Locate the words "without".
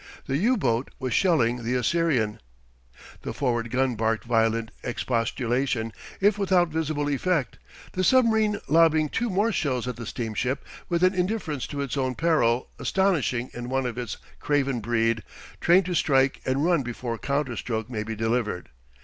6.39-6.69